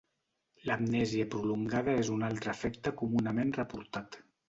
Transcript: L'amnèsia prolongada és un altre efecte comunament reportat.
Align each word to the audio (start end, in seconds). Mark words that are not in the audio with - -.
L'amnèsia 0.69 1.27
prolongada 1.35 1.95
és 2.07 2.11
un 2.17 2.27
altre 2.31 2.57
efecte 2.59 2.97
comunament 3.05 3.57
reportat. 3.63 4.23